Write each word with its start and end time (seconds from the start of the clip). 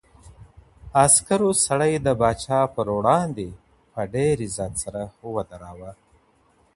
عسکرو 1.03 1.49
سړی 1.65 1.93
د 2.05 2.07
پاچا 2.19 2.59
په 2.73 2.81
وړاندې 2.97 3.47
په 3.91 4.01
ډېر 4.13 4.35
عزت 4.47 4.73
سره 4.83 5.01
ودراوه. 5.35 5.91